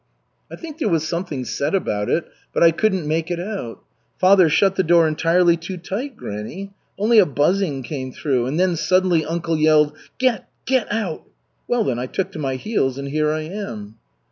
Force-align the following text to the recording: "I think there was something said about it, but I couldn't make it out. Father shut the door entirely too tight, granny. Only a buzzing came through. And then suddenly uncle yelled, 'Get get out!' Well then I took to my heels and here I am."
"I 0.51 0.55
think 0.55 0.79
there 0.79 0.89
was 0.89 1.07
something 1.07 1.45
said 1.45 1.75
about 1.75 2.09
it, 2.09 2.27
but 2.55 2.63
I 2.63 2.71
couldn't 2.71 3.05
make 3.07 3.29
it 3.29 3.39
out. 3.39 3.83
Father 4.17 4.49
shut 4.49 4.73
the 4.73 4.81
door 4.81 5.07
entirely 5.07 5.55
too 5.57 5.77
tight, 5.77 6.17
granny. 6.17 6.71
Only 6.97 7.19
a 7.19 7.25
buzzing 7.27 7.83
came 7.83 8.11
through. 8.11 8.47
And 8.47 8.59
then 8.59 8.75
suddenly 8.75 9.23
uncle 9.23 9.57
yelled, 9.59 9.95
'Get 10.17 10.49
get 10.65 10.91
out!' 10.91 11.25
Well 11.67 11.83
then 11.83 11.99
I 11.99 12.07
took 12.07 12.31
to 12.31 12.39
my 12.39 12.55
heels 12.55 12.97
and 12.97 13.09
here 13.09 13.29
I 13.31 13.41
am." 13.41 13.97